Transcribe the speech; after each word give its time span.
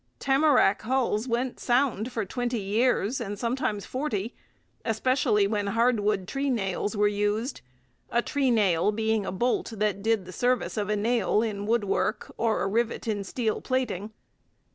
Tamarac 0.17 0.81
hulls 0.81 1.27
went 1.27 1.59
sound 1.59 2.11
for 2.11 2.25
twenty 2.25 2.59
years, 2.59 3.21
and 3.21 3.37
sometimes 3.37 3.85
forty, 3.85 4.33
especially 4.83 5.45
when 5.45 5.67
hardwood 5.67 6.25
treenails 6.25 6.95
were 6.95 7.07
used 7.07 7.61
a 8.09 8.23
treenail 8.23 8.91
being 8.95 9.27
a 9.27 9.31
bolt 9.31 9.73
that 9.75 10.01
did 10.01 10.25
the 10.25 10.33
service 10.33 10.75
of 10.75 10.89
a 10.89 10.95
nail 10.95 11.43
in 11.43 11.67
woodwork 11.67 12.31
or 12.35 12.63
a 12.63 12.67
rivet 12.67 13.07
in 13.07 13.23
steel 13.23 13.61
plating. 13.61 14.11